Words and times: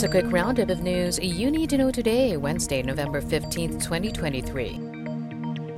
Here's 0.00 0.14
a 0.14 0.20
quick 0.22 0.32
roundup 0.32 0.70
of 0.70 0.82
news 0.82 1.18
you 1.18 1.50
need 1.50 1.68
to 1.68 1.76
know 1.76 1.90
today, 1.90 2.38
Wednesday, 2.38 2.80
November 2.80 3.20
15th, 3.20 3.82
2023. 3.82 4.89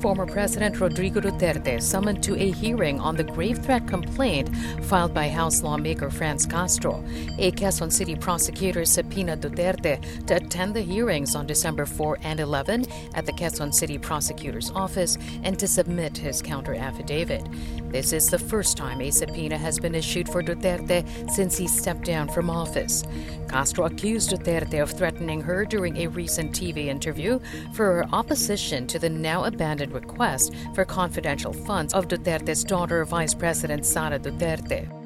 Former 0.03 0.27
President 0.27 0.81
Rodrigo 0.81 1.21
Duterte 1.21 1.81
summoned 1.81 2.25
to 2.25 2.35
a 2.35 2.51
hearing 2.51 2.99
on 2.99 3.15
the 3.15 3.23
grave 3.23 3.59
threat 3.59 3.87
complaint 3.87 4.51
filed 4.87 5.15
by 5.15 5.29
House 5.29 5.63
lawmaker 5.63 6.11
France 6.11 6.45
Castro. 6.45 7.05
A 7.39 7.53
Quezon 7.53 7.93
City 7.93 8.17
prosecutor 8.17 8.85
subpoenaed 8.85 9.43
Duterte 9.43 10.27
to 10.27 10.35
attend 10.35 10.75
the 10.75 10.81
hearings 10.81 11.37
on 11.37 11.47
December 11.47 11.87
4 11.87 12.19
and 12.25 12.41
11 12.41 12.85
at 13.15 13.27
the 13.27 13.33
Quezon 13.33 13.73
City 13.73 13.97
prosecutor's 13.97 14.73
office 14.73 15.19
and 15.45 15.57
to 15.61 15.69
submit 15.69 16.19
his 16.19 16.43
counter 16.43 16.75
affidavit. 16.75 17.47
This 17.93 18.13
is 18.13 18.29
the 18.29 18.41
first 18.41 18.77
time 18.77 19.01
a 19.01 19.11
subpoena 19.13 19.57
has 19.57 19.79
been 19.79 19.95
issued 19.95 20.29
for 20.29 20.43
Duterte 20.43 21.31
since 21.31 21.57
he 21.57 21.69
stepped 21.69 22.07
down 22.07 22.29
from 22.29 22.51
office. 22.51 23.05
Castro 23.49 23.85
accused 23.85 24.31
Duterte 24.31 24.83
of 24.83 24.91
threatening 24.91 25.43
her 25.43 25.65
during 25.65 25.99
a 25.99 26.09
recent 26.09 26.51
TV 26.51 26.87
interview 26.87 27.39
for 27.73 27.85
her 27.85 28.07
opposition 28.13 28.89
to 28.89 28.99
the 28.99 29.09
now 29.09 29.45
abandoned 29.45 29.92
request 29.93 30.55
for 30.75 30.85
confidential 30.85 31.53
funds 31.53 31.95
of 31.95 32.09
Duterte's 32.09 32.65
daughter, 32.65 33.05
Vice 33.05 33.35
President 33.35 33.87
Sara 33.87 34.19
Duterte. 34.19 35.02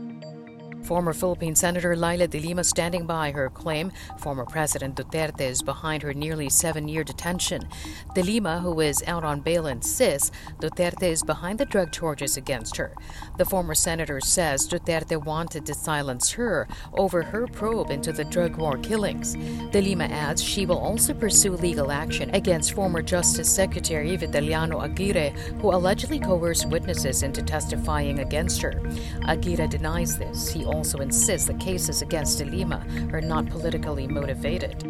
Former 0.86 1.12
Philippine 1.12 1.56
Senator 1.56 1.96
Leila 1.96 2.28
de 2.28 2.38
Lima 2.38 2.62
standing 2.62 3.06
by 3.06 3.32
her 3.32 3.50
claim 3.50 3.90
former 4.18 4.44
President 4.44 4.94
Duterte 4.94 5.40
is 5.40 5.60
behind 5.60 6.00
her 6.04 6.14
nearly 6.14 6.48
seven 6.48 6.86
year 6.86 7.02
detention. 7.02 7.68
De 8.14 8.22
Lima, 8.22 8.60
who 8.60 8.78
is 8.78 9.02
out 9.08 9.24
on 9.24 9.40
bail, 9.40 9.66
insists 9.66 10.30
Duterte 10.60 11.02
is 11.02 11.24
behind 11.24 11.58
the 11.58 11.64
drug 11.64 11.90
charges 11.90 12.36
against 12.36 12.76
her. 12.76 12.94
The 13.36 13.44
former 13.44 13.74
senator 13.74 14.20
says 14.20 14.68
Duterte 14.68 15.16
wanted 15.24 15.66
to 15.66 15.74
silence 15.74 16.30
her 16.30 16.68
over 16.92 17.20
her 17.20 17.48
probe 17.48 17.90
into 17.90 18.12
the 18.12 18.24
drug 18.24 18.56
war 18.56 18.78
killings. 18.78 19.34
De 19.72 19.80
Lima 19.80 20.04
adds 20.04 20.40
she 20.40 20.66
will 20.66 20.78
also 20.78 21.12
pursue 21.14 21.56
legal 21.56 21.90
action 21.90 22.30
against 22.32 22.74
former 22.74 23.02
Justice 23.02 23.52
Secretary 23.52 24.16
Vitaliano 24.16 24.84
Aguirre, 24.84 25.30
who 25.60 25.74
allegedly 25.74 26.20
coerced 26.20 26.68
witnesses 26.68 27.24
into 27.24 27.42
testifying 27.42 28.20
against 28.20 28.62
her. 28.62 28.80
Aguirre 29.24 29.66
denies 29.66 30.16
this. 30.16 30.48
He 30.48 30.64
also 30.76 30.98
insists 30.98 31.46
the 31.46 31.54
cases 31.54 32.02
against 32.02 32.38
De 32.38 32.44
Lima 32.44 32.86
are 33.12 33.22
not 33.22 33.46
politically 33.46 34.06
motivated. 34.06 34.84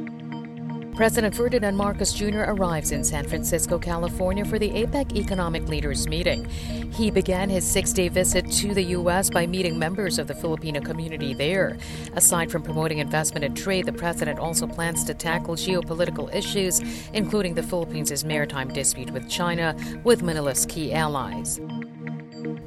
President 0.97 1.35
Ferdinand 1.35 1.77
Marcos 1.77 2.13
Jr. 2.13 2.45
arrives 2.49 2.91
in 2.91 3.05
San 3.05 3.29
Francisco, 3.29 3.79
California 3.79 4.45
for 4.47 4.59
the 4.59 4.71
APEC 4.71 5.15
Economic 5.15 5.69
Leaders 5.69 6.09
Meeting. 6.09 6.47
He 6.91 7.11
began 7.11 7.51
his 7.51 7.65
six 7.65 7.93
day 7.93 8.09
visit 8.09 8.51
to 8.53 8.75
the 8.75 8.83
U.S. 8.83 9.31
by 9.31 9.47
meeting 9.47 9.79
members 9.79 10.19
of 10.19 10.27
the 10.27 10.35
Filipino 10.35 10.81
community 10.81 11.35
there. 11.35 11.77
Aside 12.15 12.51
from 12.51 12.63
promoting 12.63 12.99
investment 12.99 13.45
and 13.45 13.55
trade, 13.55 13.85
the 13.85 13.93
president 13.93 14.39
also 14.39 14.67
plans 14.67 15.05
to 15.05 15.15
tackle 15.15 15.55
geopolitical 15.55 16.35
issues, 16.35 16.81
including 17.13 17.55
the 17.55 17.63
Philippines' 17.63 18.25
maritime 18.25 18.69
dispute 18.69 19.11
with 19.11 19.29
China, 19.29 19.77
with 20.03 20.23
Manila's 20.23 20.65
key 20.67 20.95
allies. 20.95 21.61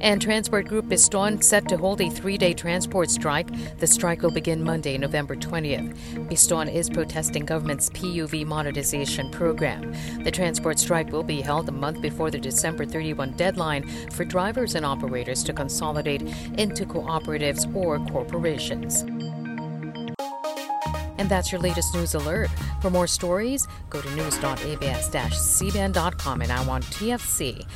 And 0.00 0.20
Transport 0.20 0.66
Group 0.66 0.88
Piston 0.88 1.40
set 1.42 1.68
to 1.68 1.76
hold 1.76 2.00
a 2.00 2.08
three 2.08 2.38
day 2.38 2.54
transport 2.54 3.10
strike. 3.10 3.48
The 3.78 3.86
strike 3.86 4.22
will 4.22 4.30
begin 4.30 4.62
Monday, 4.62 4.96
November 4.96 5.36
20th. 5.36 5.94
Piston 6.28 6.68
is 6.68 6.88
protesting 6.88 7.44
government's 7.44 7.90
PUV 7.90 8.46
modernization 8.46 9.30
program. 9.30 9.94
The 10.24 10.30
transport 10.30 10.78
strike 10.78 11.12
will 11.12 11.22
be 11.22 11.42
held 11.42 11.68
a 11.68 11.72
month 11.72 12.00
before 12.00 12.30
the 12.30 12.38
December 12.38 12.86
31 12.86 13.32
deadline 13.32 13.86
for 14.10 14.24
drivers 14.24 14.74
and 14.74 14.86
operators 14.86 15.44
to 15.44 15.52
consolidate 15.52 16.22
into 16.56 16.86
cooperatives 16.86 17.72
or 17.74 17.98
corporations. 18.06 19.02
And 21.18 21.28
that's 21.28 21.52
your 21.52 21.60
latest 21.60 21.94
news 21.94 22.14
alert. 22.14 22.48
For 22.80 22.88
more 22.88 23.06
stories, 23.06 23.68
go 23.90 24.00
to 24.00 24.10
news.abs-cbn.com 24.16 26.40
and 26.40 26.48
now 26.48 26.70
on 26.70 26.80
tfc.tv. 26.84 27.66